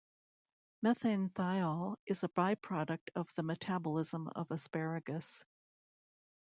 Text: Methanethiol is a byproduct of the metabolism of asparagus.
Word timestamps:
Methanethiol 0.83 1.95
is 2.07 2.23
a 2.23 2.29
byproduct 2.29 3.09
of 3.15 3.29
the 3.35 3.43
metabolism 3.43 4.29
of 4.35 4.49
asparagus. 4.49 5.45